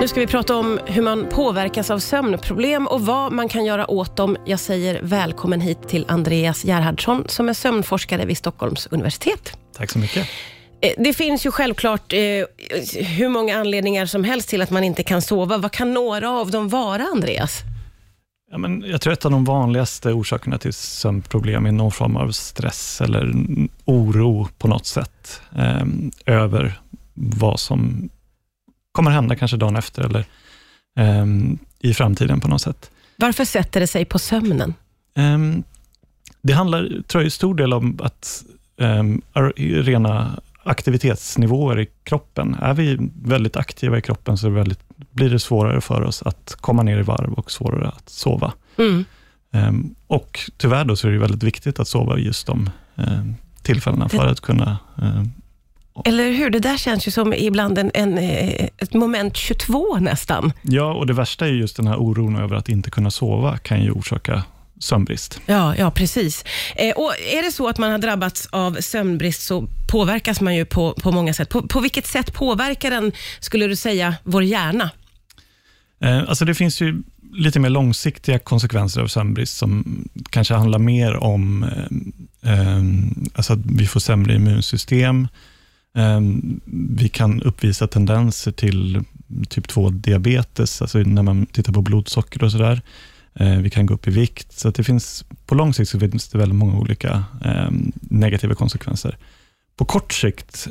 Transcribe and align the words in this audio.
Nu 0.00 0.08
ska 0.08 0.20
vi 0.20 0.26
prata 0.26 0.56
om 0.56 0.80
hur 0.86 1.02
man 1.02 1.26
påverkas 1.30 1.90
av 1.90 1.98
sömnproblem 1.98 2.86
och 2.86 3.06
vad 3.06 3.32
man 3.32 3.48
kan 3.48 3.64
göra 3.64 3.90
åt 3.90 4.16
dem. 4.16 4.36
Jag 4.46 4.60
säger 4.60 5.00
välkommen 5.02 5.60
hit 5.60 5.88
till 5.88 6.04
Andreas 6.08 6.64
Gerhardsson 6.64 7.24
som 7.28 7.48
är 7.48 7.52
sömnforskare 7.52 8.26
vid 8.26 8.36
Stockholms 8.36 8.88
universitet. 8.90 9.58
Tack 9.76 9.90
så 9.90 9.98
mycket. 9.98 10.28
Eh, 10.80 10.90
det 10.98 11.12
finns 11.12 11.46
ju 11.46 11.50
självklart 11.50 12.12
eh, 12.12 12.18
hur 12.96 13.28
många 13.28 13.58
anledningar 13.58 14.06
som 14.06 14.24
helst 14.24 14.48
till 14.48 14.62
att 14.62 14.70
man 14.70 14.84
inte 14.84 15.02
kan 15.02 15.22
sova. 15.22 15.58
Vad 15.58 15.72
kan 15.72 15.94
några 15.94 16.30
av 16.30 16.50
dem 16.50 16.68
vara, 16.68 17.06
Andreas? 17.12 17.60
Ja, 18.50 18.58
men 18.58 18.84
jag 18.86 19.00
tror 19.00 19.12
att 19.12 19.24
av 19.24 19.30
de 19.30 19.44
vanligaste 19.44 20.12
orsakerna 20.12 20.58
till 20.58 20.72
sömnproblem 20.72 21.66
är 21.66 21.72
någon 21.72 21.92
form 21.92 22.16
av 22.16 22.30
stress 22.30 23.00
eller 23.00 23.32
oro 23.84 24.48
på 24.58 24.68
något 24.68 24.86
sätt 24.86 25.40
eh, 25.56 25.86
över 26.26 26.80
vad 27.14 27.60
som 27.60 28.10
kommer 29.00 29.10
hända 29.10 29.36
kanske 29.36 29.56
dagen 29.56 29.76
efter 29.76 30.02
eller 30.02 30.24
eh, 30.98 31.26
i 31.78 31.94
framtiden 31.94 32.40
på 32.40 32.48
något 32.48 32.62
sätt. 32.62 32.90
Varför 33.16 33.44
sätter 33.44 33.80
det 33.80 33.86
sig 33.86 34.04
på 34.04 34.18
sömnen? 34.18 34.74
Eh, 35.16 35.38
det 36.42 36.52
handlar, 36.52 37.02
tror 37.06 37.22
jag, 37.22 37.26
i 37.26 37.30
stor 37.30 37.54
del 37.54 37.72
om 37.72 37.98
att 38.02 38.44
ehm, 38.80 39.22
rena 39.84 40.40
aktivitetsnivåer 40.62 41.80
i 41.80 41.88
kroppen. 42.04 42.56
Är 42.60 42.74
vi 42.74 42.98
väldigt 43.22 43.56
aktiva 43.56 43.98
i 43.98 44.02
kroppen 44.02 44.38
så 44.38 44.48
väldigt, 44.48 44.80
blir 45.10 45.30
det 45.30 45.38
svårare 45.38 45.80
för 45.80 46.02
oss 46.02 46.22
att 46.22 46.56
komma 46.60 46.82
ner 46.82 46.98
i 46.98 47.02
varv 47.02 47.32
och 47.32 47.50
svårare 47.50 47.88
att 47.88 48.08
sova. 48.08 48.52
Mm. 48.78 49.04
Um, 49.52 49.94
och 50.06 50.40
tyvärr 50.56 50.84
då 50.84 50.96
så 50.96 51.08
är 51.08 51.12
det 51.12 51.18
väldigt 51.18 51.42
viktigt 51.42 51.80
att 51.80 51.88
sova 51.88 52.18
just 52.18 52.46
de 52.46 52.70
um, 52.94 53.34
tillfällena 53.62 54.08
för 54.08 54.26
att 54.26 54.40
kunna 54.40 54.78
um, 54.96 55.32
eller 56.04 56.30
hur? 56.32 56.50
Det 56.50 56.58
där 56.58 56.76
känns 56.76 57.06
ju 57.06 57.10
som 57.10 57.32
ibland 57.32 57.78
en, 57.78 57.90
en, 57.94 58.18
eh, 58.18 58.68
ett 58.78 58.94
moment 58.94 59.36
22 59.36 59.98
nästan. 60.00 60.52
Ja, 60.62 60.94
och 60.94 61.06
det 61.06 61.12
värsta 61.12 61.46
är 61.46 61.52
just 61.52 61.76
den 61.76 61.86
här 61.86 61.96
oron 61.96 62.36
över 62.36 62.56
att 62.56 62.68
inte 62.68 62.90
kunna 62.90 63.10
sova 63.10 63.58
kan 63.58 63.82
ju 63.82 63.90
orsaka 63.90 64.42
sömnbrist. 64.80 65.40
Ja, 65.46 65.76
ja 65.76 65.90
precis. 65.90 66.44
Eh, 66.76 66.94
och 66.96 67.12
Är 67.32 67.42
det 67.42 67.52
så 67.52 67.68
att 67.68 67.78
man 67.78 67.90
har 67.90 67.98
drabbats 67.98 68.48
av 68.52 68.74
sömnbrist 68.80 69.42
så 69.42 69.66
påverkas 69.90 70.40
man 70.40 70.56
ju 70.56 70.64
på, 70.64 70.92
på 70.92 71.12
många 71.12 71.34
sätt. 71.34 71.48
På, 71.48 71.62
på 71.62 71.80
vilket 71.80 72.06
sätt 72.06 72.32
påverkar 72.32 72.90
den, 72.90 73.12
skulle 73.40 73.66
du 73.66 73.76
säga, 73.76 74.14
vår 74.24 74.42
hjärna? 74.42 74.90
Eh, 76.00 76.18
alltså 76.18 76.44
det 76.44 76.54
finns 76.54 76.80
ju 76.80 77.02
lite 77.32 77.60
mer 77.60 77.70
långsiktiga 77.70 78.38
konsekvenser 78.38 79.00
av 79.00 79.06
sömnbrist 79.06 79.56
som 79.56 80.04
kanske 80.30 80.54
handlar 80.54 80.78
mer 80.78 81.16
om 81.16 81.64
eh, 81.64 82.52
eh, 82.52 82.82
alltså 83.34 83.52
att 83.52 83.58
vi 83.64 83.86
får 83.86 84.00
sämre 84.00 84.34
immunsystem. 84.34 85.28
Ehm, 85.94 86.60
vi 86.90 87.08
kan 87.08 87.42
uppvisa 87.42 87.86
tendenser 87.86 88.52
till 88.52 89.04
typ 89.48 89.66
2-diabetes, 89.66 90.82
alltså 90.82 90.98
när 90.98 91.22
man 91.22 91.46
tittar 91.46 91.72
på 91.72 91.82
blodsocker 91.82 92.44
och 92.44 92.52
sådär. 92.52 92.82
Ehm, 93.34 93.62
vi 93.62 93.70
kan 93.70 93.86
gå 93.86 93.94
upp 93.94 94.08
i 94.08 94.10
vikt. 94.10 94.52
Så 94.52 94.70
det 94.70 94.84
finns, 94.84 95.24
på 95.46 95.54
lång 95.54 95.74
sikt 95.74 95.90
så 95.90 96.00
finns 96.00 96.28
det 96.28 96.38
väldigt 96.38 96.56
många 96.56 96.78
olika 96.78 97.24
ehm, 97.44 97.92
negativa 98.00 98.54
konsekvenser. 98.54 99.18
På 99.76 99.84
kort 99.84 100.12
sikt 100.12 100.68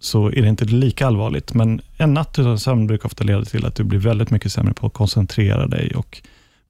så 0.00 0.26
är 0.26 0.42
det 0.42 0.48
inte 0.48 0.64
lika 0.64 1.06
allvarligt, 1.06 1.54
men 1.54 1.80
en 1.96 2.14
natt 2.14 2.38
utan 2.38 2.58
sömn 2.58 2.86
brukar 2.86 3.06
ofta 3.06 3.24
leda 3.24 3.44
till 3.44 3.66
att 3.66 3.74
du 3.74 3.84
blir 3.84 3.98
väldigt 3.98 4.30
mycket 4.30 4.52
sämre 4.52 4.74
på 4.74 4.86
att 4.86 4.92
koncentrera 4.92 5.66
dig 5.66 5.94
och 5.94 6.22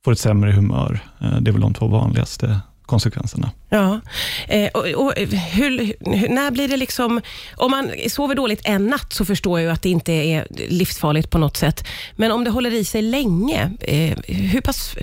får 0.05 0.13
ett 0.13 0.19
sämre 0.19 0.53
humör. 0.53 1.01
Det 1.41 1.51
är 1.51 1.53
väl 1.53 1.61
de 1.61 1.75
två 1.75 1.87
vanligaste 1.87 2.61
konsekvenserna. 2.89 3.51
Ja, 3.69 4.01
eh, 4.49 4.69
och, 4.75 4.85
och 4.85 5.13
hur, 5.17 5.29
hur, 5.57 5.97
när 6.29 6.51
blir 6.51 6.69
det 6.69 6.77
liksom... 6.77 7.21
Om 7.57 7.71
man 7.71 7.91
sover 8.09 8.35
dåligt 8.35 8.61
en 8.65 8.87
natt 8.87 9.13
så 9.13 9.25
förstår 9.25 9.61
jag 9.61 9.73
att 9.73 9.83
det 9.83 9.89
inte 9.89 10.13
är 10.13 10.47
livsfarligt 10.69 11.31
på 11.31 11.39
något 11.39 11.57
sätt. 11.57 11.85
Men 12.17 12.33
om 12.33 12.45
det 12.45 12.51
håller 12.51 12.75
i 12.75 12.85
sig 12.85 13.03
länge, 13.03 13.71
eh, 13.81 14.19
hur 14.27 14.61
pass 14.61 14.95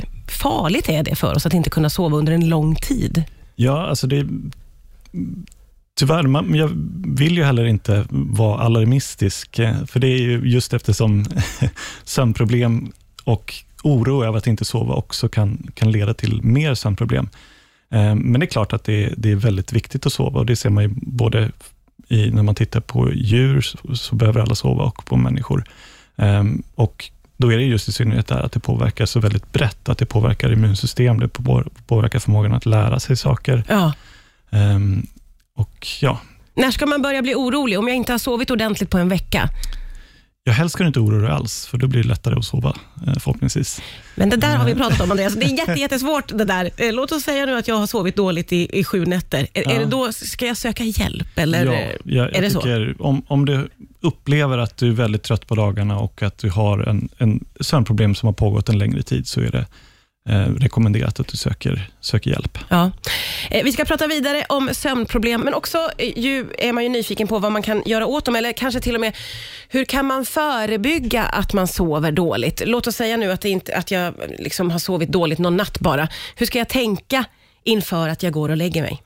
farligt 0.41 0.89
är 0.89 1.03
det 1.03 1.15
för 1.15 1.35
oss 1.35 1.45
att 1.45 1.53
inte 1.53 1.69
kunna 1.69 1.89
sova 1.89 2.17
under 2.17 2.33
en 2.33 2.49
lång 2.49 2.75
tid? 2.75 3.23
Ja, 3.55 3.87
alltså 3.87 4.07
det... 4.07 4.27
Tyvärr, 5.97 6.23
man, 6.23 6.55
jag 6.55 6.71
vill 7.05 7.37
ju 7.37 7.43
heller 7.43 7.65
inte 7.65 8.05
vara 8.09 8.61
alarmistisk, 8.61 9.59
eh, 9.59 9.85
för 9.85 9.99
det 9.99 10.07
är 10.07 10.21
ju 10.21 10.41
just 10.49 10.73
eftersom 10.73 11.25
sömnproblem 12.03 12.91
och 13.23 13.53
oro 13.83 14.23
över 14.23 14.37
att 14.37 14.47
inte 14.47 14.65
sova 14.65 14.93
också 14.93 15.29
kan, 15.29 15.71
kan 15.73 15.91
leda 15.91 16.13
till 16.13 16.43
mer 16.43 16.73
sömnproblem. 16.73 17.29
Eh, 17.91 18.15
men 18.15 18.39
det 18.39 18.45
är 18.45 18.47
klart 18.47 18.73
att 18.73 18.83
det, 18.83 19.13
det, 19.17 19.31
är 19.31 19.35
väldigt 19.35 19.73
viktigt 19.73 20.05
att 20.05 20.13
sova 20.13 20.39
och 20.39 20.45
det 20.45 20.55
ser 20.55 20.69
man 20.69 20.83
ju 20.83 20.89
både 20.95 21.51
i, 22.07 22.31
när 22.31 22.43
man 22.43 22.55
tittar 22.55 22.79
på 22.79 23.13
djur, 23.13 23.61
så, 23.61 23.95
så 23.95 24.15
behöver 24.15 24.41
alla 24.41 24.55
sova, 24.55 24.83
och 24.83 25.05
på 25.05 25.17
människor. 25.17 25.63
Um, 26.15 26.63
och 26.75 27.09
då 27.37 27.53
är 27.53 27.57
det 27.57 27.63
just 27.63 27.89
i 27.89 27.91
synnerhet 27.91 28.27
där 28.27 28.39
att 28.39 28.51
det 28.51 28.59
påverkar 28.59 29.05
så 29.05 29.19
väldigt 29.19 29.51
brett, 29.51 29.89
att 29.89 29.97
det 29.97 30.05
påverkar 30.05 30.53
immunsystem, 30.53 31.19
det 31.19 31.27
påverkar 31.87 32.19
förmågan 32.19 32.53
att 32.53 32.65
lära 32.65 32.99
sig 32.99 33.17
saker. 33.17 33.63
Ja. 33.67 33.93
Um, 34.49 35.07
och 35.55 35.87
ja. 36.01 36.19
När 36.55 36.71
ska 36.71 36.85
man 36.85 37.01
börja 37.01 37.21
bli 37.21 37.35
orolig? 37.35 37.79
Om 37.79 37.87
jag 37.87 37.97
inte 37.97 38.11
har 38.11 38.19
sovit 38.19 38.51
ordentligt 38.51 38.89
på 38.89 38.97
en 38.97 39.09
vecka? 39.09 39.49
Jag 40.47 40.53
helst 40.53 40.73
ska 40.73 40.83
du 40.83 40.87
inte 40.87 40.99
oroa 40.99 41.21
dig 41.21 41.31
alls, 41.31 41.65
för 41.65 41.77
då 41.77 41.87
blir 41.87 42.01
det 42.03 42.07
lättare 42.07 42.35
att 42.35 42.45
sova 42.45 42.75
eh, 43.07 43.13
förhoppningsvis. 43.13 43.81
Men 44.15 44.29
det 44.29 44.37
där 44.37 44.55
har 44.55 44.65
vi 44.65 44.75
pratat 44.75 45.01
om 45.01 45.11
Andreas. 45.11 45.35
Det 45.35 45.45
är 45.45 45.57
jätte, 45.57 45.71
jättesvårt 45.79 46.37
det 46.37 46.45
där. 46.45 46.69
Eh, 46.77 46.93
låt 46.93 47.11
oss 47.11 47.23
säga 47.23 47.45
nu 47.45 47.57
att 47.57 47.67
jag 47.67 47.75
har 47.75 47.87
sovit 47.87 48.15
dåligt 48.15 48.53
i, 48.53 48.79
i 48.79 48.83
sju 48.83 49.05
nätter. 49.05 49.47
Är, 49.53 49.63
ja. 49.63 49.71
är 49.71 49.79
det 49.79 49.85
då, 49.85 50.11
ska 50.11 50.45
jag 50.45 50.57
söka 50.57 50.83
hjälp 50.83 51.27
eller 51.35 51.65
ja, 51.65 51.97
jag, 52.03 52.35
är 52.35 52.41
det 52.41 52.49
tycker, 52.49 52.95
så? 52.97 53.03
Om, 53.03 53.21
om 53.27 53.45
du 53.45 53.69
upplever 54.01 54.57
att 54.57 54.77
du 54.77 54.87
är 54.87 54.93
väldigt 54.93 55.23
trött 55.23 55.47
på 55.47 55.55
dagarna 55.55 55.99
och 55.99 56.23
att 56.23 56.37
du 56.37 56.49
har 56.49 56.79
en, 56.79 57.09
en 57.17 57.45
sömnproblem 57.59 58.15
som 58.15 58.27
har 58.27 58.33
pågått 58.33 58.69
en 58.69 58.77
längre 58.77 59.03
tid, 59.03 59.27
så 59.27 59.41
är 59.41 59.51
det 59.51 59.65
eh, 60.29 60.35
rekommenderat 60.35 61.19
att 61.19 61.27
du 61.27 61.37
söker, 61.37 61.89
söker 62.01 62.31
hjälp. 62.31 62.57
Ja. 62.69 62.91
Eh, 63.49 63.63
vi 63.63 63.71
ska 63.71 63.85
prata 63.85 64.07
vidare 64.07 64.45
om 64.49 64.69
sömnproblem, 64.73 65.41
men 65.41 65.53
också 65.53 65.89
eh, 65.97 66.19
ju, 66.19 66.45
är 66.57 66.73
man 66.73 66.83
ju 66.83 66.89
nyfiken 66.89 67.27
på 67.27 67.39
vad 67.39 67.51
man 67.51 67.61
kan 67.61 67.83
göra 67.85 68.05
åt 68.05 68.25
dem, 68.25 68.35
eller 68.35 68.51
kanske 68.53 68.79
till 68.79 68.95
och 68.95 69.01
med 69.01 69.15
hur 69.69 69.85
kan 69.85 70.05
man 70.05 70.25
förebygga 70.25 71.23
att 71.23 71.53
man 71.53 71.67
sover 71.67 72.11
dåligt? 72.11 72.63
Låt 72.65 72.87
oss 72.87 72.95
säga 72.95 73.17
nu 73.17 73.31
att, 73.31 73.45
inte, 73.45 73.75
att 73.77 73.91
jag 73.91 74.13
liksom 74.39 74.71
har 74.71 74.79
sovit 74.79 75.09
dåligt 75.09 75.39
någon 75.39 75.57
natt 75.57 75.79
bara. 75.79 76.07
Hur 76.35 76.45
ska 76.45 76.57
jag 76.57 76.69
tänka 76.69 77.25
inför 77.63 78.09
att 78.09 78.23
jag 78.23 78.33
går 78.33 78.49
och 78.49 78.57
lägger 78.57 78.81
mig? 78.81 79.01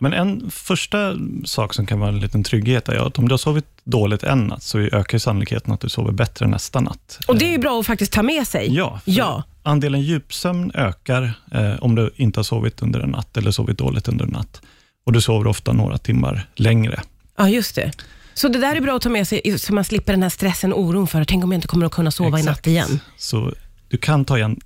Men 0.00 0.12
en 0.12 0.50
första 0.50 1.16
sak 1.44 1.74
som 1.74 1.86
kan 1.86 2.00
vara 2.00 2.10
en 2.10 2.20
liten 2.20 2.44
trygghet 2.44 2.88
är 2.88 3.06
att 3.06 3.18
om 3.18 3.28
du 3.28 3.32
har 3.32 3.38
sovit 3.38 3.64
dåligt 3.84 4.22
en 4.22 4.46
natt, 4.46 4.62
så 4.62 4.78
ökar 4.78 5.18
sannolikheten 5.18 5.72
att 5.72 5.80
du 5.80 5.88
sover 5.88 6.12
bättre 6.12 6.46
nästa 6.46 6.80
natt. 6.80 7.18
Och 7.28 7.38
Det 7.38 7.44
är 7.44 7.50
ju 7.50 7.58
bra 7.58 7.80
att 7.80 7.86
faktiskt 7.86 8.12
ta 8.12 8.22
med 8.22 8.48
sig. 8.48 8.74
Ja, 8.74 9.00
ja. 9.04 9.42
Andelen 9.68 10.02
djupsömn 10.02 10.70
ökar 10.74 11.32
eh, 11.52 11.74
om 11.80 11.94
du 11.94 12.10
inte 12.16 12.38
har 12.38 12.44
sovit 12.44 12.82
under 12.82 13.00
en 13.00 13.10
natt 13.10 13.36
eller 13.36 13.50
sovit 13.50 13.78
dåligt 13.78 14.08
under 14.08 14.24
en 14.24 14.30
natt. 14.30 14.62
Och 15.06 15.12
du 15.12 15.20
sover 15.20 15.46
ofta 15.46 15.72
några 15.72 15.98
timmar 15.98 16.48
längre. 16.54 17.02
Ja, 17.36 17.48
just 17.48 17.74
det. 17.74 17.92
Så 18.34 18.48
det 18.48 18.58
där 18.58 18.76
är 18.76 18.80
bra 18.80 18.96
att 18.96 19.02
ta 19.02 19.08
med 19.08 19.28
sig, 19.28 19.58
så 19.58 19.74
man 19.74 19.84
slipper 19.84 20.12
den 20.12 20.22
här 20.22 20.30
stressen 20.30 20.72
och 20.72 20.80
oron 20.80 21.06
för, 21.06 21.24
tänk 21.24 21.44
om 21.44 21.52
jag 21.52 21.58
inte 21.58 21.68
kommer 21.68 21.86
att 21.86 21.92
kunna 21.92 22.10
sova 22.10 22.38
Exakt. 22.38 22.46
i 22.46 22.50
natt 22.50 22.66
igen. 22.66 23.00
Så 23.16 23.52
du 23.88 23.96
kan 23.96 24.24
ta 24.24 24.38
igen 24.38 24.60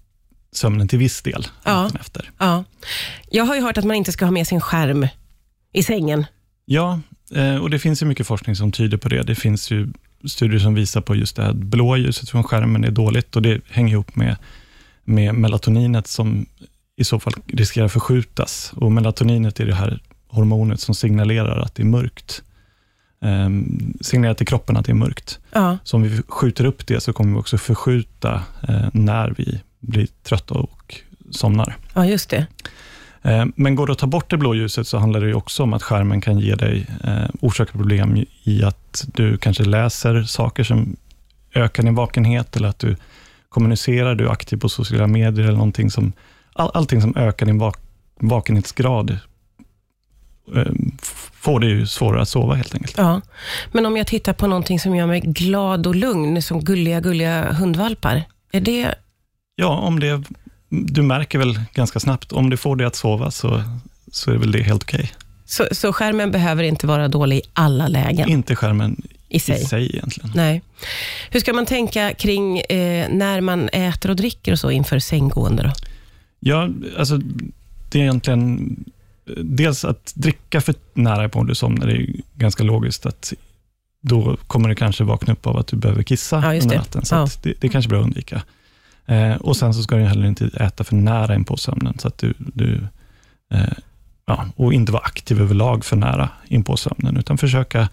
sömnen 0.53 0.89
till 0.89 0.99
viss 0.99 1.23
del 1.23 1.47
ja. 1.65 1.91
efter. 2.01 2.31
Ja. 2.39 2.65
Jag 3.31 3.45
har 3.45 3.55
ju 3.55 3.63
hört 3.63 3.79
att 3.79 3.85
man 3.85 3.97
inte 3.97 4.13
ska 4.13 4.25
ha 4.25 4.33
med 4.33 4.47
sin 4.47 4.61
skärm 4.61 5.07
i 5.73 5.83
sängen. 5.83 6.27
Ja, 6.65 7.01
eh, 7.35 7.57
och 7.57 7.71
det 7.71 7.79
finns 7.79 8.03
ju 8.03 8.07
mycket 8.07 8.27
forskning 8.27 8.57
som 8.57 8.73
tyder 8.73 8.97
på 8.97 9.09
det. 9.09 9.23
Det 9.23 9.35
finns 9.35 9.71
ju 9.71 9.89
studier 10.29 10.61
som 10.61 10.75
visar 10.75 11.01
på 11.01 11.15
just 11.15 11.37
det 11.37 11.43
här 11.43 11.53
blåa 11.53 11.97
ljuset 11.97 12.31
från 12.31 12.45
skärmen 12.45 12.85
är 12.85 12.91
dåligt 12.91 13.37
och 13.37 13.43
det 13.43 13.61
hänger 13.71 13.93
ihop 13.93 14.17
med, 14.17 14.37
med 15.05 15.35
melatoninet 15.35 16.07
som 16.07 16.47
i 16.97 17.05
så 17.05 17.21
fall 17.21 17.33
riskerar 17.47 17.89
förskjutas. 17.89 18.73
Och 18.77 18.93
melatoninet 18.93 19.61
är 19.61 19.67
det 19.67 19.75
här 19.75 20.01
hormonet 20.29 20.81
som 20.81 20.95
signalerar 20.95 21.59
att 21.59 21.75
det 21.75 21.83
är 21.83 21.87
mörkt. 21.87 22.43
Um, 23.21 23.95
signalerar 24.01 24.35
till 24.35 24.47
kroppen 24.47 24.77
att 24.77 24.87
det 24.87 24.93
är 24.93 24.95
mörkt. 24.95 25.39
Ja. 25.53 25.79
Så 25.85 25.97
om 25.97 26.03
vi 26.03 26.23
skjuter 26.29 26.65
upp 26.65 26.87
det 26.87 27.01
så 27.01 27.13
kommer 27.13 27.33
vi 27.33 27.41
också 27.41 27.59
förskjuta 27.59 28.35
uh, 28.69 28.89
när 28.93 29.35
vi 29.39 29.61
blir 29.81 30.09
trötta 30.23 30.55
och 30.55 30.95
somnar. 31.31 31.77
Ja, 31.95 32.07
just 32.07 32.31
det. 32.31 32.47
Eh, 33.23 33.45
men 33.57 33.75
går 33.75 33.87
det 33.87 33.93
att 33.93 33.99
ta 33.99 34.07
bort 34.07 34.31
det 34.31 34.37
blå 34.37 34.55
ljuset 34.55 34.87
så 34.87 34.99
handlar 34.99 35.21
det 35.21 35.35
också 35.35 35.63
om 35.63 35.73
att 35.73 35.83
skärmen 35.83 36.21
kan 36.21 36.39
ge 36.39 36.55
dig 36.55 36.87
eh, 37.05 37.31
orsaka 37.41 37.73
problem 37.73 38.25
i 38.43 38.65
att 38.65 39.05
du 39.15 39.37
kanske 39.37 39.65
läser 39.65 40.23
saker 40.23 40.65
som 40.65 40.97
ökar 41.55 41.83
din 41.83 41.95
vakenhet 41.95 42.57
eller 42.57 42.69
att 42.69 42.79
du 42.79 42.97
kommunicerar, 43.53 44.15
du 44.15 44.27
är 44.27 44.31
aktiv 44.31 44.57
på 44.57 44.69
sociala 44.69 45.07
medier 45.07 45.45
eller 45.45 45.57
någonting 45.57 45.91
som, 45.91 46.13
all, 46.53 46.71
allting 46.75 47.01
som 47.01 47.17
ökar 47.17 47.47
din 47.47 47.59
vak, 47.59 47.77
vakenhetsgrad 48.21 49.19
eh, 50.57 50.73
får 51.33 51.61
det 51.61 51.67
ju 51.67 51.87
svårare 51.87 52.23
att 52.23 52.29
sova 52.29 52.55
helt 52.55 52.75
enkelt. 52.75 52.99
Ja, 52.99 53.21
men 53.73 53.87
om 53.87 53.97
jag 53.97 54.07
tittar 54.07 54.33
på 54.33 54.47
någonting 54.47 54.81
som 54.81 54.97
gör 54.97 55.07
mig 55.07 55.21
glad 55.21 55.87
och 55.87 55.95
lugn, 55.95 56.43
som 56.43 56.65
gulliga, 56.65 57.01
gulliga 57.01 57.53
hundvalpar, 57.53 58.23
är 58.53 58.61
det... 58.61 58.95
Ja, 59.57 59.79
om 59.79 60.01
det 60.01 60.23
du 60.69 61.03
märker 61.03 61.39
väl 61.39 61.61
ganska 61.75 62.01
snabbt, 62.01 62.33
om 62.33 62.51
du 62.51 62.57
får 62.57 62.77
det 62.77 62.87
att 62.87 62.97
sova 62.97 63.31
så, 63.31 63.63
så 64.13 64.31
är 64.31 64.37
väl 64.37 64.53
det 64.53 64.63
helt 64.63 64.83
okej. 64.83 64.99
Okay. 64.99 65.11
Så, 65.45 65.67
så 65.73 65.93
skärmen 65.93 66.31
behöver 66.31 66.63
inte 66.63 66.87
vara 66.87 67.09
dålig 67.09 67.37
i 67.37 67.43
alla 67.53 67.89
lägen? 67.89 68.29
Inte 68.29 68.57
skärmen 68.57 69.03
i 69.33 69.41
sig. 69.41 69.63
i 69.63 69.65
sig 69.65 69.97
egentligen. 69.97 70.31
Nej. 70.35 70.63
Hur 71.31 71.41
ska 71.41 71.53
man 71.53 71.67
tänka 71.67 72.15
kring 72.15 72.59
eh, 72.59 73.09
när 73.11 73.41
man 73.41 73.69
äter 73.69 74.11
och 74.11 74.17
dricker 74.17 74.53
och 74.53 74.59
så 74.59 74.71
inför 74.71 74.99
sänggående? 74.99 75.63
Då? 75.63 75.73
Ja, 76.41 76.69
alltså, 76.99 77.21
det 77.91 77.99
är 77.99 78.03
egentligen 78.03 78.77
dels 79.37 79.85
att 79.85 80.13
dricka 80.15 80.61
för 80.61 80.75
nära 80.95 81.29
på 81.29 81.41
när 81.43 81.49
du 81.49 81.55
somnar, 81.55 81.87
det 81.87 81.93
är 81.93 82.07
ganska 82.35 82.63
logiskt 82.65 83.07
att 83.07 83.33
då 84.01 84.37
kommer 84.47 84.69
du 84.69 84.75
kanske 84.75 85.05
vakna 85.05 85.33
upp 85.33 85.47
av 85.47 85.57
att 85.57 85.67
du 85.67 85.77
behöver 85.77 86.03
kissa 86.03 86.41
Ja, 86.45 86.61
under 86.63 86.77
natten, 86.77 87.05
så 87.05 87.15
Ja. 87.15 87.29
det, 87.43 87.55
det 87.61 87.67
är 87.67 87.71
kanske 87.71 87.89
bra 87.89 87.99
att 87.99 88.05
undvika. 88.05 88.43
Eh, 89.07 89.35
och 89.35 89.57
Sen 89.57 89.75
så 89.75 89.83
ska 89.83 89.97
du 89.97 90.05
heller 90.05 90.27
inte 90.27 90.51
äta 90.61 90.85
för 90.85 90.95
nära 90.97 91.35
in 91.35 91.45
på 91.45 91.57
sömnen, 91.57 91.99
så 91.99 92.09
att 92.09 92.19
du, 92.19 92.35
du 92.39 92.87
eh, 93.53 93.73
ja, 94.27 94.47
och 94.57 94.73
inte 94.73 94.93
vara 94.93 95.03
aktiv 95.03 95.41
överlag 95.41 95.85
för 95.85 95.97
nära 95.97 96.29
in 96.49 96.65
på 96.65 96.77
sömnen, 96.77 97.17
utan 97.17 97.39
försöka 97.39 97.89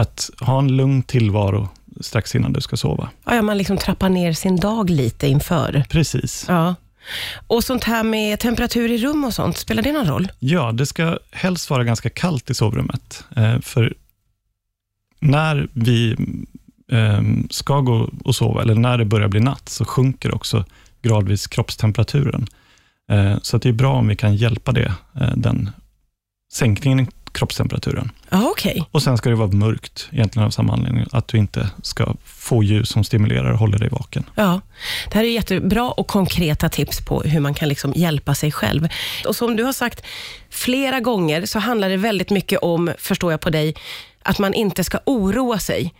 att 0.00 0.30
ha 0.40 0.58
en 0.58 0.76
lugn 0.76 1.02
tillvaro 1.02 1.68
strax 2.00 2.34
innan 2.34 2.52
du 2.52 2.60
ska 2.60 2.76
sova. 2.76 3.10
Ja, 3.24 3.42
man 3.42 3.58
liksom 3.58 3.76
trappar 3.76 4.08
ner 4.08 4.32
sin 4.32 4.56
dag 4.56 4.90
lite 4.90 5.26
inför. 5.26 5.84
Precis. 5.88 6.44
Ja. 6.48 6.74
Och 7.46 7.64
sånt 7.64 7.84
här 7.84 8.02
med 8.02 8.40
temperatur 8.40 8.90
i 8.90 8.98
rum 8.98 9.24
och 9.24 9.34
sånt, 9.34 9.56
spelar 9.56 9.82
det 9.82 9.92
någon 9.92 10.06
roll? 10.06 10.28
Ja, 10.38 10.72
det 10.72 10.86
ska 10.86 11.18
helst 11.30 11.70
vara 11.70 11.84
ganska 11.84 12.10
kallt 12.10 12.50
i 12.50 12.54
sovrummet. 12.54 13.24
Eh, 13.36 13.60
för 13.60 13.94
när 15.20 15.68
vi 15.72 16.16
eh, 16.92 17.22
ska 17.50 17.80
gå 17.80 18.10
och 18.24 18.34
sova, 18.34 18.62
eller 18.62 18.74
när 18.74 18.98
det 18.98 19.04
börjar 19.04 19.28
bli 19.28 19.40
natt, 19.40 19.68
så 19.68 19.84
sjunker 19.84 20.34
också 20.34 20.64
gradvis 21.02 21.46
kroppstemperaturen. 21.46 22.46
Eh, 23.10 23.36
så 23.42 23.56
att 23.56 23.62
det 23.62 23.68
är 23.68 23.72
bra 23.72 23.94
om 23.94 24.08
vi 24.08 24.16
kan 24.16 24.36
hjälpa 24.36 24.72
det, 24.72 24.94
eh, 25.20 25.32
den 25.36 25.70
sänkningen 26.52 27.06
kroppstemperaturen. 27.32 28.10
Ja, 28.30 28.48
okej. 28.50 28.84
Och 28.90 29.02
Sen 29.02 29.18
ska 29.18 29.28
det 29.30 29.36
vara 29.36 29.48
mörkt, 29.48 30.08
egentligen 30.12 30.46
av 30.46 30.50
samma 30.50 30.72
anledning, 30.72 31.06
att 31.12 31.28
du 31.28 31.38
inte 31.38 31.70
ska 31.82 32.14
få 32.24 32.62
ljus 32.62 32.88
som 32.88 33.04
stimulerar 33.04 33.52
och 33.52 33.58
håller 33.58 33.78
dig 33.78 33.88
vaken. 33.88 34.24
Ja, 34.34 34.60
det 35.10 35.14
här 35.18 35.24
är 35.24 35.28
jättebra 35.28 35.90
och 35.90 36.06
konkreta 36.06 36.68
tips 36.68 37.04
på 37.04 37.22
hur 37.22 37.40
man 37.40 37.54
kan 37.54 37.68
liksom 37.68 37.92
hjälpa 37.96 38.34
sig 38.34 38.52
själv. 38.52 38.88
Och 39.26 39.36
som 39.36 39.56
du 39.56 39.64
har 39.64 39.72
sagt 39.72 40.06
flera 40.50 41.00
gånger 41.00 41.46
så 41.46 41.58
handlar 41.58 41.88
det 41.88 41.96
väldigt 41.96 42.30
mycket 42.30 42.58
om, 42.58 42.92
förstår 42.98 43.30
jag 43.30 43.40
på 43.40 43.50
dig, 43.50 43.74
att 44.22 44.38
man 44.38 44.54
inte 44.54 44.84
ska 44.84 44.98
oroa 45.06 45.58
sig. 45.58 45.94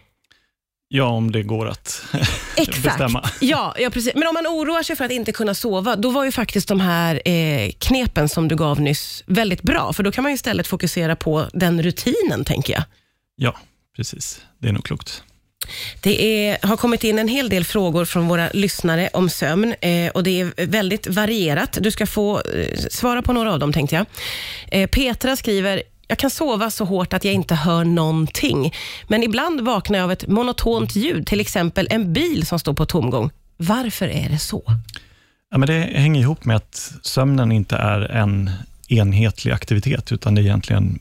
Ja, 0.92 1.04
om 1.04 1.32
det 1.32 1.42
går 1.42 1.69
att 1.69 2.02
Exakt. 2.56 2.82
bestämma. 2.82 3.31
Ja, 3.40 3.75
ja, 3.78 3.90
precis. 3.90 4.14
Men 4.14 4.28
om 4.28 4.34
man 4.34 4.46
oroar 4.46 4.82
sig 4.82 4.96
för 4.96 5.04
att 5.04 5.10
inte 5.10 5.32
kunna 5.32 5.54
sova, 5.54 5.96
då 5.96 6.10
var 6.10 6.25
ju 6.25 6.32
faktiskt 6.32 6.69
de 6.69 6.81
här 6.81 7.28
eh, 7.28 7.70
knepen 7.78 8.28
som 8.28 8.48
du 8.48 8.56
gav 8.56 8.81
nyss 8.81 9.25
väldigt 9.26 9.62
bra, 9.62 9.92
för 9.92 10.02
då 10.02 10.12
kan 10.12 10.25
man 10.25 10.32
istället 10.32 10.66
fokusera 10.66 11.16
på 11.16 11.46
den 11.52 11.82
rutinen, 11.82 12.44
tänker 12.44 12.72
jag. 12.72 12.82
Ja, 13.37 13.56
precis. 13.96 14.40
Det 14.58 14.69
är 14.69 14.72
nog 14.72 14.84
klokt. 14.84 15.22
Det 16.02 16.46
är, 16.48 16.66
har 16.66 16.76
kommit 16.76 17.04
in 17.04 17.19
en 17.19 17.28
hel 17.28 17.48
del 17.48 17.64
frågor 17.64 18.04
från 18.04 18.28
våra 18.28 18.48
lyssnare 18.52 19.08
om 19.12 19.31
sömn 19.31 19.75
eh, 19.81 20.10
och 20.10 20.22
det 20.22 20.40
är 20.40 20.66
väldigt 20.66 21.06
varierat. 21.06 21.78
Du 21.81 21.90
ska 21.90 22.06
få 22.06 22.40
eh, 22.40 22.76
svara 22.90 23.22
på 23.22 23.32
några 23.32 23.52
av 23.52 23.58
dem 23.58 23.72
tänkte 23.72 23.96
jag. 23.96 24.06
Eh, 24.82 24.87
Petra 24.87 25.37
skriver, 25.37 25.82
jag 26.10 26.18
kan 26.18 26.30
sova 26.30 26.70
så 26.70 26.84
hårt 26.84 27.12
att 27.12 27.24
jag 27.24 27.34
inte 27.34 27.54
hör 27.54 27.84
någonting, 27.84 28.74
men 29.08 29.22
ibland 29.22 29.60
vaknar 29.60 29.98
jag 29.98 30.04
av 30.04 30.12
ett 30.12 30.28
monotont 30.28 30.96
ljud, 30.96 31.26
till 31.26 31.40
exempel 31.40 31.86
en 31.90 32.12
bil 32.12 32.46
som 32.46 32.58
står 32.58 32.74
på 32.74 32.86
tomgång. 32.86 33.30
Varför 33.56 34.08
är 34.08 34.28
det 34.28 34.38
så? 34.38 34.62
Ja, 35.50 35.58
men 35.58 35.66
det 35.66 35.90
hänger 35.94 36.20
ihop 36.20 36.44
med 36.44 36.56
att 36.56 36.92
sömnen 37.02 37.52
inte 37.52 37.76
är 37.76 38.00
en 38.00 38.50
enhetlig 38.88 39.52
aktivitet, 39.52 40.12
utan 40.12 40.34
det 40.34 40.40
är 40.40 40.42
egentligen, 40.42 40.98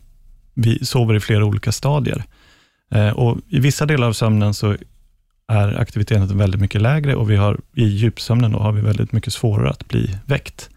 vi 0.53 0.85
sover 0.85 1.15
i 1.15 1.19
flera 1.19 1.45
olika 1.45 1.71
stadier. 1.71 2.23
Eh, 2.91 3.09
och 3.09 3.37
I 3.47 3.59
vissa 3.59 3.85
delar 3.85 4.07
av 4.07 4.13
sömnen 4.13 4.53
så 4.53 4.75
är 5.47 5.81
aktiviteten 5.81 6.37
väldigt 6.37 6.61
mycket 6.61 6.81
lägre 6.81 7.15
och 7.15 7.29
vi 7.29 7.35
har, 7.35 7.59
i 7.75 7.85
djupsömnen 7.85 8.51
då, 8.51 8.59
har 8.59 8.71
vi 8.71 8.81
väldigt 8.81 9.11
mycket 9.11 9.33
svårare 9.33 9.69
att 9.69 9.87
bli 9.87 10.17
väckt. 10.25 10.69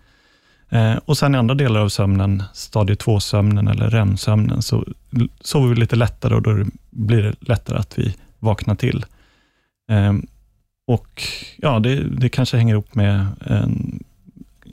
Eh, 0.73 0.97
och 1.05 1.19
sen 1.19 1.35
i 1.35 1.39
andra 1.39 1.55
delar 1.55 1.81
av 1.81 1.89
sömnen, 1.89 2.43
stadie 2.53 2.97
2-sömnen 2.97 3.71
eller 3.71 3.91
REM-sömnen, 3.91 4.63
så 4.63 4.85
sover 5.41 5.69
vi 5.69 5.75
lite 5.75 5.97
lättare 5.97 6.35
och 6.35 6.43
då 6.43 6.65
blir 6.91 7.23
det 7.23 7.35
lättare 7.41 7.79
att 7.79 7.99
vi 7.99 8.17
vaknar 8.39 8.75
till. 8.75 9.05
Eh, 9.91 10.13
och 10.87 11.23
ja, 11.57 11.79
det, 11.79 12.03
det 12.03 12.29
kanske 12.29 12.57
hänger 12.57 12.75
ihop 12.75 12.95
med 12.95 13.27
en, 13.41 14.03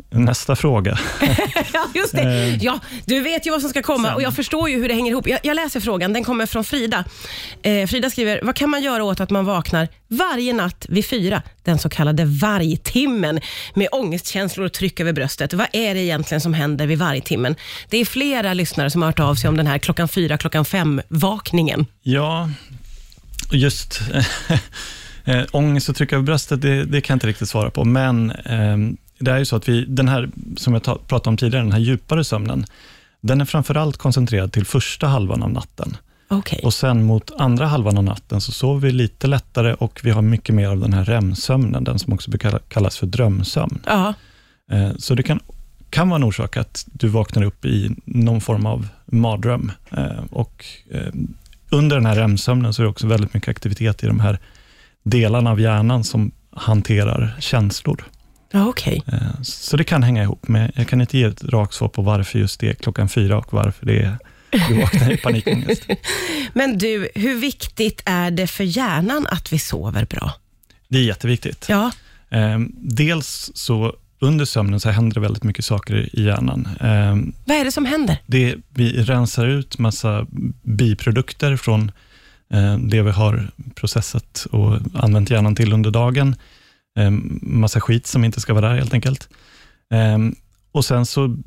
nästa 0.09 0.55
fråga. 0.55 0.99
Ja, 1.73 1.85
just 1.95 2.11
det. 2.11 2.21
Eh. 2.21 2.63
Ja, 2.63 2.79
du 3.05 3.19
vet 3.21 3.47
ju 3.47 3.51
vad 3.51 3.61
som 3.61 3.69
ska 3.69 3.81
komma 3.81 4.15
och 4.15 4.21
jag 4.21 4.35
förstår 4.35 4.69
ju 4.69 4.81
hur 4.81 4.87
det 4.87 4.93
hänger 4.93 5.11
ihop. 5.11 5.27
Jag, 5.27 5.39
jag 5.43 5.55
läser 5.55 5.79
frågan, 5.79 6.13
den 6.13 6.23
kommer 6.23 6.45
från 6.45 6.63
Frida. 6.63 7.03
Eh, 7.61 7.87
Frida 7.87 8.09
skriver, 8.09 8.39
vad 8.43 8.55
kan 8.55 8.69
man 8.69 8.81
göra 8.81 9.03
åt 9.03 9.19
att 9.19 9.29
man 9.29 9.45
vaknar 9.45 9.87
varje 10.07 10.53
natt 10.53 10.85
vid 10.89 11.05
fyra, 11.05 11.41
den 11.63 11.77
så 11.79 11.89
kallade 11.89 12.25
vargtimmen, 12.25 13.39
med 13.73 13.87
ångestkänslor 13.91 14.65
och 14.65 14.73
tryck 14.73 14.99
över 14.99 15.13
bröstet? 15.13 15.53
Vad 15.53 15.67
är 15.73 15.93
det 15.93 15.99
egentligen 15.99 16.41
som 16.41 16.53
händer 16.53 16.87
vid 16.87 16.99
vargtimmen? 16.99 17.55
Det 17.89 17.97
är 17.97 18.05
flera 18.05 18.53
lyssnare 18.53 18.89
som 18.89 19.01
har 19.01 19.09
hört 19.09 19.19
av 19.19 19.35
sig 19.35 19.47
om 19.47 19.57
den 19.57 19.67
här 19.67 19.77
klockan 19.77 20.07
fyra, 20.07 20.37
klockan 20.37 20.65
fem-vakningen. 20.65 21.85
Ja, 22.01 22.49
just 23.51 24.01
äh, 25.25 25.43
ångest 25.51 25.89
och 25.89 25.95
tryck 25.95 26.13
över 26.13 26.23
bröstet, 26.23 26.61
det, 26.61 26.85
det 26.85 27.01
kan 27.01 27.13
jag 27.13 27.15
inte 27.15 27.27
riktigt 27.27 27.49
svara 27.49 27.69
på, 27.69 27.85
men 27.85 28.31
eh, 28.31 28.77
det 29.19 29.31
är 29.31 29.37
ju 29.37 29.45
så 29.45 29.55
att 29.55 29.69
vi, 29.69 29.85
den 29.85 30.07
här, 30.07 30.29
som 30.57 30.73
jag 30.73 30.83
ta, 30.83 30.95
pratade 31.07 31.29
om 31.29 31.37
tidigare, 31.37 31.63
den 31.63 31.71
här 31.71 31.79
djupare 31.79 32.23
sömnen, 32.23 32.65
den 33.21 33.41
är 33.41 33.45
framförallt 33.45 33.97
koncentrerad 33.97 34.51
till 34.51 34.65
första 34.65 35.07
halvan 35.07 35.43
av 35.43 35.51
natten. 35.51 35.97
Okej. 36.27 36.59
Och 36.63 36.73
sen 36.73 37.03
mot 37.03 37.31
andra 37.37 37.65
halvan 37.65 37.97
av 37.97 38.03
natten 38.03 38.41
så 38.41 38.51
sover 38.51 38.79
vi 38.87 38.91
lite 38.91 39.27
lättare 39.27 39.73
och 39.73 39.99
vi 40.03 40.11
har 40.11 40.21
mycket 40.21 40.55
mer 40.55 40.67
av 40.67 40.79
den 40.79 40.93
här 40.93 41.05
REM-sömnen, 41.05 41.83
den 41.83 41.99
som 41.99 42.13
också 42.13 42.31
kallas 42.67 42.97
för 42.97 43.07
drömsömn. 43.07 43.79
Ja, 43.85 44.13
Eh, 44.71 44.91
Så 44.97 45.15
det 45.15 45.23
kan, 45.23 45.39
kan 45.89 46.09
vara 46.09 46.15
en 46.17 46.23
orsak 46.23 46.57
att 46.57 46.85
du 46.93 47.07
vaknar 47.07 47.43
upp 47.43 47.65
i 47.65 47.95
någon 48.05 48.41
form 48.41 48.65
av 48.65 48.87
mardröm. 49.05 49.71
Eh, 49.91 50.23
Och 50.31 50.65
eh, 50.91 51.13
under 51.69 51.95
den 51.95 52.05
här 52.05 52.15
REM-sömnen 52.15 52.73
så 52.73 52.81
är 52.81 52.83
det 52.83 52.89
också 52.89 53.07
väldigt 53.07 53.33
mycket 53.33 53.49
aktivitet 53.49 54.03
i 54.03 54.07
de 54.07 54.19
här 54.19 54.39
delarna 55.03 55.51
av 55.51 55.59
hjärnan 55.59 56.03
som 56.03 56.31
hanterar 56.51 57.35
känslor. 57.39 58.03
Ja 58.51 58.67
okej. 58.67 59.03
Eh, 59.07 59.41
Så 59.43 59.77
det 59.77 59.83
kan 59.83 60.03
hänga 60.03 60.23
ihop, 60.23 60.47
men 60.47 60.71
jag 60.75 60.87
kan 60.87 61.01
inte 61.01 61.17
ge 61.17 61.23
ett 61.23 61.43
rakt 61.43 61.73
svar 61.73 61.87
på 61.87 62.01
varför 62.01 62.39
just 62.39 62.59
det 62.59 62.69
är 62.69 62.73
klockan 62.73 63.09
fyra 63.09 63.37
och 63.37 63.53
varför 63.53 63.85
det 63.85 63.99
är 63.99 64.17
du 64.67 64.73
vaknar 64.81 65.11
i 65.11 65.17
panikångest. 65.17 65.83
Men 66.53 66.77
du, 66.77 67.09
hur 67.15 67.35
viktigt 67.35 68.01
är 68.05 68.31
det 68.31 68.47
för 68.47 68.63
hjärnan 68.63 69.27
att 69.31 69.53
vi 69.53 69.59
sover 69.59 70.05
bra? 70.05 70.33
Det 70.87 70.97
är 70.97 71.03
jätteviktigt. 71.03 71.65
Ja, 71.69 71.91
Eh, 72.31 72.59
Dels 72.77 73.51
så 73.55 73.95
under 74.19 74.45
sömnen 74.45 74.79
så 74.79 74.89
händer 74.89 75.13
det 75.15 75.19
väldigt 75.19 75.43
mycket 75.43 75.65
saker 75.65 76.09
i 76.15 76.23
hjärnan. 76.23 76.67
Eh, 76.81 77.31
vad 77.45 77.57
är 77.57 77.65
det 77.65 77.71
som 77.71 77.85
händer? 77.85 78.17
det, 78.25 78.55
vi 78.69 79.03
rensar 79.03 79.47
ut 79.47 79.77
massa 79.77 80.25
biprodukter 80.63 81.55
från 81.57 81.91
eh, 82.53 82.77
det 82.77 83.01
vi 83.01 83.11
har 83.11 83.51
processat 83.75 84.47
och 84.51 84.77
använt 84.93 85.29
hjärnan 85.29 85.55
till 85.55 85.73
under 85.73 85.91
dagen. 85.91 86.35
Eh, 86.99 87.11
massa 87.41 87.81
skit 87.81 88.07
som 88.07 88.23
inte 88.23 88.41
ska 88.41 88.53
vara 88.53 88.69
där 88.69 88.75
helt 88.75 88.93
enkelt. 88.93 89.29
Eh, 89.93 90.17
och 90.71 90.85
sen 90.85 91.05
så 91.05 91.37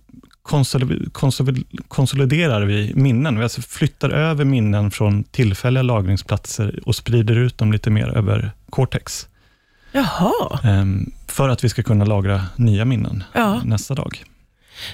konsol- 0.42 1.11
konsol- 1.12 1.64
konsoliderar 1.88 2.62
vi 2.62 2.92
minnen. 2.94 3.37
Vi 3.38 3.42
alltså 3.42 3.62
flyttar 3.62 4.11
över 4.11 4.44
minnen 4.44 4.90
från 4.90 5.25
tillfälliga 5.25 5.82
lagringsplatser 5.82 6.80
och 6.87 6.96
sprider 6.96 7.34
ut 7.37 7.58
dem 7.58 7.72
lite 7.72 7.90
mer 7.90 8.08
över 8.08 8.50
cortex. 8.70 9.28
Jaha. 9.92 10.58
eh, 10.64 10.84
för 11.26 11.49
att 11.49 11.64
vi 11.64 11.68
ska 11.68 11.82
kunna 11.82 12.04
lagra 12.04 12.46
nya 12.56 12.84
minnen 12.84 13.25
Ja. 13.32 13.62
nästa 13.64 13.94
dag. 13.94 14.25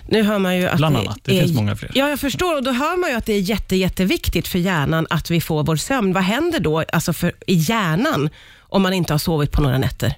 Nu 0.08 0.22
hör 0.22 0.38
man 0.38 0.56
ju 0.56 0.66
att 0.68 0.76
Bland 0.76 0.96
annat. 0.96 1.18
Det 1.24 1.38
är, 1.38 1.42
finns 1.42 1.56
många 1.56 1.76
fler. 1.76 1.90
Ja, 1.94 2.08
jag 2.08 2.20
förstår. 2.20 2.56
Och 2.56 2.62
då 2.62 2.70
hör 2.70 3.00
man 3.00 3.10
ju 3.10 3.16
att 3.16 3.26
det 3.26 3.32
är 3.32 3.40
jätte, 3.40 3.76
jätteviktigt 3.76 4.48
för 4.48 4.58
hjärnan 4.58 5.06
att 5.10 5.30
vi 5.30 5.40
får 5.40 5.64
vår 5.64 5.76
sömn. 5.76 6.12
Vad 6.12 6.22
händer 6.22 6.60
då 6.60 6.84
alltså 6.92 7.12
för, 7.12 7.32
i 7.46 7.54
hjärnan 7.54 8.30
om 8.58 8.82
man 8.82 8.92
inte 8.92 9.12
har 9.12 9.18
sovit 9.18 9.52
på 9.52 9.62
några 9.62 9.78
nätter? 9.78 10.14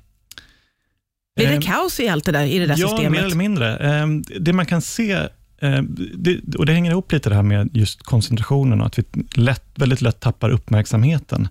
Blir 1.36 1.46
det 1.46 1.54
Eh, 1.54 1.60
kaos 1.60 2.00
i 2.00 2.08
allt 2.08 2.24
det 2.24 2.32
där, 2.32 2.44
i 2.44 2.58
det 2.58 2.66
där 2.66 2.76
ja, 2.78 2.88
systemet? 2.88 3.12
mer 3.12 3.24
eller 3.24 3.36
mindre. 3.36 3.76
Eh, 3.76 4.06
Det 4.40 4.52
man 4.52 4.66
kan 4.66 4.82
se, 4.82 5.12
eh, 5.60 5.82
det, 6.14 6.54
och 6.58 6.66
det 6.66 6.72
hänger 6.72 6.90
ihop 6.90 7.12
lite 7.12 7.28
det 7.28 7.34
här 7.34 7.42
med 7.42 7.70
just 7.76 8.02
koncentrationen 8.02 8.80
och 8.80 8.86
att 8.86 8.98
vi 8.98 9.04
lätt, 9.34 9.64
väldigt 9.74 10.00
lätt 10.02 10.20
tappar 10.20 10.50
uppmärksamheten. 10.50 11.48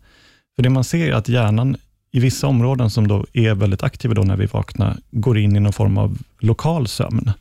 För 0.56 0.64
det 0.64 0.70
man 0.70 0.84
ser 0.84 1.08
är 1.08 1.14
att 1.14 1.30
hjärnan 1.30 1.78
i 2.12 2.20
vissa 2.20 2.48
områden 2.48 2.90
som 2.90 3.08
då 3.08 3.26
är 3.34 3.56
väldigt 3.56 3.84
aktiva 3.84 4.14
då 4.14 4.22
när 4.22 4.38
vi 4.38 4.46
vaknar, 4.46 4.98
går 5.12 5.38
in 5.38 5.56
i 5.56 5.60
någon 5.60 5.74
form 5.74 5.98
av 5.98 6.18
lokal 6.40 6.88
sömn. 6.88 7.32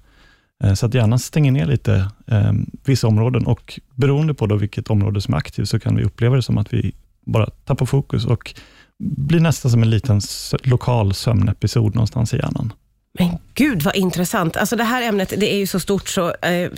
Så 0.76 0.86
att 0.86 0.94
hjärnan 0.94 1.18
stänger 1.18 1.52
ner 1.52 1.66
lite 1.66 2.08
eh, 2.26 2.52
vissa 2.84 3.06
områden 3.06 3.46
och 3.46 3.80
beroende 3.94 4.34
på 4.34 4.46
då 4.46 4.56
vilket 4.56 4.90
område 4.90 5.20
som 5.20 5.34
är 5.34 5.38
aktivt, 5.38 5.68
så 5.68 5.80
kan 5.80 5.96
vi 5.96 6.04
uppleva 6.04 6.36
det 6.36 6.42
som 6.42 6.58
att 6.58 6.74
vi 6.74 6.92
bara 7.28 7.46
tappar 7.64 7.86
fokus 7.86 8.26
och 8.26 8.54
blir 8.98 9.40
nästan 9.40 9.70
som 9.70 9.82
en 9.82 9.90
liten 9.90 10.20
lokal 10.62 11.14
sömnepisod 11.14 11.94
någonstans 11.94 12.34
i 12.34 12.36
hjärnan. 12.36 12.72
Men 13.18 13.38
Gud 13.54 13.82
vad 13.82 13.96
intressant. 13.96 14.56
Alltså 14.56 14.76
det 14.76 14.84
här 14.84 15.02
ämnet 15.02 15.32
det 15.36 15.54
är 15.54 15.58
ju 15.58 15.66
så 15.66 15.80
stort 15.80 16.08
så 16.08 16.34
eh, 16.34 16.70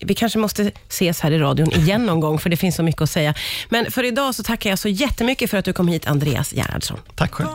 vi 0.00 0.14
kanske 0.14 0.38
måste 0.38 0.72
ses 0.88 1.20
här 1.20 1.30
i 1.30 1.38
radion 1.38 1.72
igen 1.72 2.06
någon 2.06 2.20
gång 2.20 2.38
för 2.38 2.50
det 2.50 2.56
finns 2.56 2.76
så 2.76 2.82
mycket 2.82 3.02
att 3.02 3.10
säga. 3.10 3.34
Men 3.68 3.90
för 3.90 4.04
idag 4.04 4.34
så 4.34 4.42
tackar 4.42 4.70
jag 4.70 4.78
så 4.78 4.88
jättemycket 4.88 5.50
för 5.50 5.58
att 5.58 5.64
du 5.64 5.72
kom 5.72 5.88
hit 5.88 6.06
Andreas 6.06 6.54
Gerhardsson. 6.54 6.98
Tack 7.14 7.32
själv. 7.34 7.48